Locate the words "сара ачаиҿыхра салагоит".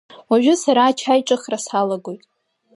0.63-2.23